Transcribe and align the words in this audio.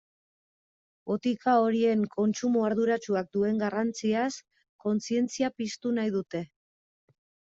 Botika 1.09 1.51
horien 1.65 1.99
kontsumo 2.15 2.63
arduratsuak 2.69 3.29
duen 3.37 3.61
garrantziaz 3.63 4.31
kontzientzia 4.85 5.51
piztu 5.61 5.95
nahi 5.99 6.15
dute. 6.19 6.45